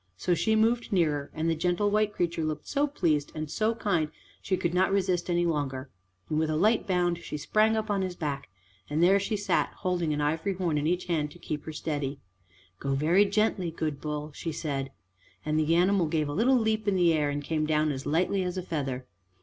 [0.17, 4.09] So she moved nearer, and the gentle white creature looked so pleased, and so kind,
[4.41, 5.91] she could not resist any longer,
[6.27, 8.49] and with a light bound she sprang up on his back:
[8.89, 12.17] and there she sat holding an ivory horn in each hand to keep her steady.
[12.79, 14.89] "Go very gently, good bull," she said,
[15.45, 18.41] and the animal gave a little leap in the air and came down as lightly
[18.41, 19.05] as a feather.